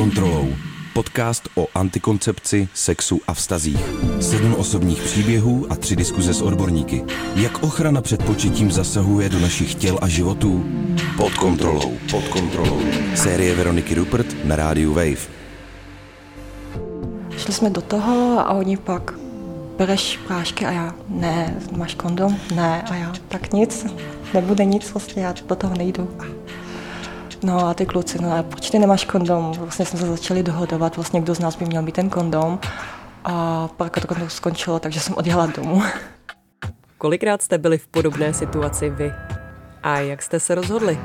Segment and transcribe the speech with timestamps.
[0.00, 0.48] kontrolou.
[0.94, 3.80] Podcast o antikoncepci, sexu a vztazích.
[4.20, 7.04] Sedm osobních příběhů a tři diskuze s odborníky.
[7.36, 10.64] Jak ochrana před početím zasahuje do našich těl a životů?
[11.16, 11.98] Pod kontrolou.
[12.10, 12.80] Pod kontrolou.
[13.14, 15.28] Série Veroniky Rupert na rádiu Wave.
[17.36, 19.14] Šli jsme do toho a oni pak
[19.78, 22.36] bereš prášky a já, ne, máš kondom?
[22.54, 23.86] Ne, a já, tak nic,
[24.34, 26.08] nebude nic, vlastně já do toho nejdu.
[27.42, 29.52] No a ty kluci, no a proč ty nemáš kondom?
[29.58, 32.58] Vlastně jsme se začali dohodovat, vlastně kdo z nás by měl mít ten kondom.
[33.24, 35.82] A pak to kondom skončilo, takže jsem odjela domů.
[36.98, 39.12] Kolikrát jste byli v podobné situaci vy?
[39.82, 40.98] A jak jste se rozhodli?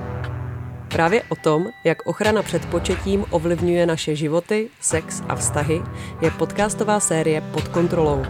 [0.88, 5.82] Právě o tom, jak ochrana před početím ovlivňuje naše životy, sex a vztahy,
[6.22, 8.26] je podcastová série Pod kontrolou.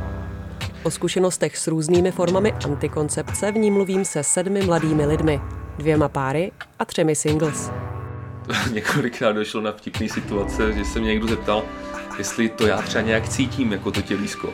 [0.84, 5.41] O zkušenostech s různými formami antikoncepce v ní mluvím se sedmi mladými lidmi,
[5.77, 7.72] dvěma páry a třemi singles.
[8.72, 11.63] několikrát došlo na vtipný situace, že se mě někdo zeptal,
[12.17, 14.54] jestli to já třeba nějak cítím, jako to tělísko.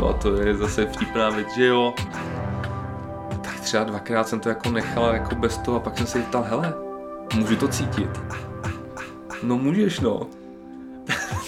[0.00, 1.94] No a to je zase vtipná věc, že jo.
[3.42, 6.42] Tak třeba dvakrát jsem to jako nechal jako bez toho a pak jsem se ptal,
[6.42, 6.74] hele,
[7.34, 8.10] můžu to cítit?
[9.42, 10.26] No můžeš no.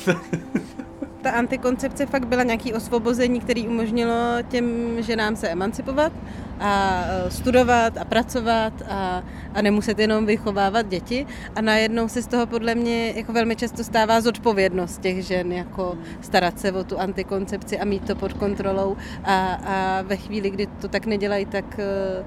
[1.22, 4.14] ta antikoncepce fakt byla nějaký osvobození, který umožnilo
[4.48, 6.12] těm ženám se emancipovat
[6.60, 9.22] a studovat a pracovat a,
[9.54, 11.26] a nemuset jenom vychovávat děti.
[11.56, 15.98] A najednou se z toho podle mě jako velmi často stává zodpovědnost těch žen, jako
[16.20, 18.96] starat se o tu antikoncepci a mít to pod kontrolou.
[19.24, 22.24] A, a ve chvíli, kdy to tak nedělají, tak e,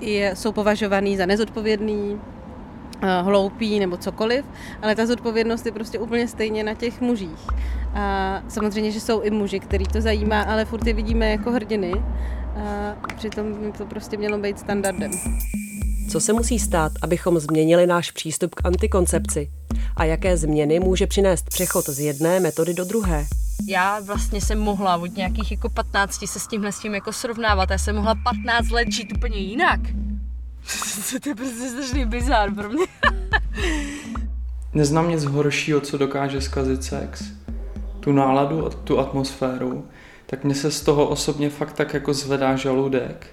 [0.00, 2.20] je, jsou považovaný za nezodpovědný,
[3.02, 4.44] e, hloupý nebo cokoliv,
[4.82, 7.46] ale ta zodpovědnost je prostě úplně stejně na těch mužích.
[7.94, 11.92] A samozřejmě, že jsou i muži, který to zajímá, ale furt je vidíme jako hrdiny.
[12.56, 15.10] A přitom by to prostě mělo být standardem.
[16.10, 19.50] Co se musí stát, abychom změnili náš přístup k antikoncepci?
[19.96, 23.26] A jaké změny může přinést přechod z jedné metody do druhé?
[23.66, 27.70] Já vlastně jsem mohla od nějakých jako 15 se s tímhle s tím jako srovnávat.
[27.70, 29.80] Já jsem mohla 15 let žít úplně jinak.
[31.22, 32.86] to je prostě strašný bizár pro mě.
[34.74, 37.24] Neznám nic horšího, co dokáže zkazit sex
[38.02, 39.84] tu náladu a tu atmosféru,
[40.32, 43.26] tak mě se z toho osobně fakt tak jako zvedá žaludek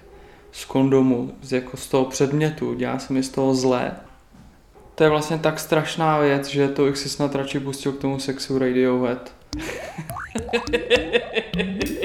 [0.52, 3.92] z kondomu, z, jako z toho předmětu, dělá se mi z toho zlé.
[4.94, 8.18] To je vlastně tak strašná věc, že to bych si snad radši pustil k tomu
[8.18, 9.32] sexu Radiohead.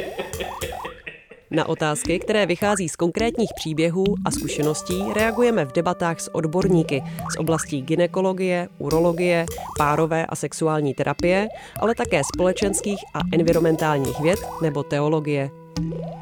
[1.56, 7.38] Na otázky, které vychází z konkrétních příběhů a zkušeností, reagujeme v debatách s odborníky z
[7.38, 9.46] oblastí ginekologie, urologie,
[9.78, 11.48] párové a sexuální terapie,
[11.80, 15.50] ale také společenských a environmentálních věd nebo teologie.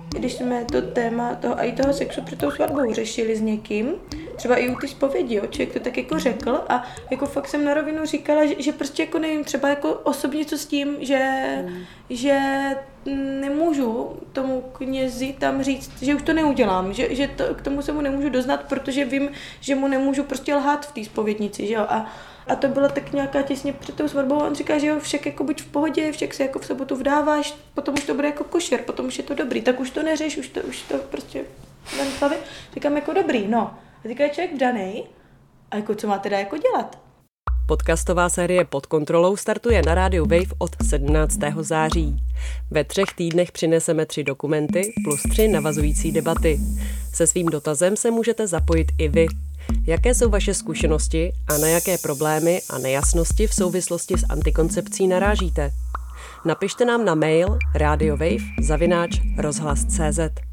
[0.10, 3.88] Když jsme to téma toho, a i toho sexu před tou svatbou řešili s někým,
[4.36, 7.66] třeba i u ty zpovědi, jo, člověk to tak jako řekl a jako fakt jsem
[7.66, 11.20] na rovinu říkala, že, že prostě jako nevím, třeba jako osobně co s tím, že,
[11.68, 11.84] mm.
[12.10, 12.40] že
[13.42, 17.92] nemůžu tomu knězi tam říct, že už to neudělám, že, že to, k tomu se
[17.92, 19.30] mu nemůžu doznat, protože vím,
[19.60, 22.12] že mu nemůžu prostě lhát v té spovědnici, že jo, a,
[22.48, 24.40] a to bylo tak nějaká těsně před tou svatbou.
[24.40, 27.56] On říká, že jo, však jako buď v pohodě, však se jako v sobotu vdáváš,
[27.74, 30.38] potom už to bude jako košer, potom už je to dobrý, tak už to neřeš,
[30.38, 31.46] už to, už to prostě
[32.20, 32.36] hlavy.
[32.74, 33.74] Říkám jako dobrý, no.
[34.06, 35.04] A říká člověk vdanej,
[35.72, 37.00] a jako co má teda jako dělat?
[37.68, 41.38] Podcastová série Pod kontrolou startuje na rádiu Wave od 17.
[41.60, 42.16] září.
[42.72, 46.60] Ve třech týdnech přineseme tři dokumenty plus tři navazující debaty.
[47.14, 49.28] Se svým dotazem se můžete zapojit i vy.
[49.88, 55.72] Jaké jsou vaše zkušenosti a na jaké problémy a nejasnosti v souvislosti s antikoncepcí narážíte?
[56.46, 60.53] Napište nám na mail radiowave zavináč rozhlas.cz.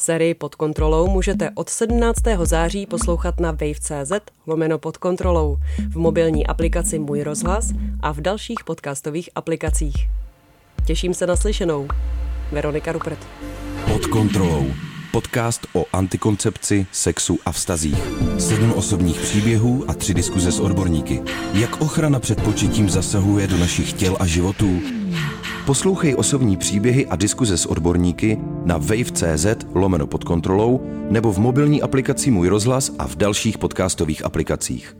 [0.00, 2.20] Sérii pod kontrolou můžete od 17.
[2.42, 4.12] září poslouchat na wave.cz
[4.46, 5.56] lomeno pod kontrolou,
[5.90, 10.08] v mobilní aplikaci Můj rozhlas a v dalších podcastových aplikacích.
[10.86, 11.88] Těším se na slyšenou.
[12.52, 13.18] Veronika Rupert.
[13.92, 14.66] Pod kontrolou.
[15.12, 18.02] Podcast o antikoncepci, sexu a vztazích.
[18.38, 21.22] Sedm osobních příběhů a tři diskuze s odborníky.
[21.54, 24.99] Jak ochrana před početím zasahuje do našich těl a životů?
[25.66, 30.80] Poslouchej osobní příběhy a diskuze s odborníky na wave.cz lomeno pod kontrolou
[31.10, 34.96] nebo v mobilní aplikaci Můj rozhlas a v dalších podcastových aplikacích.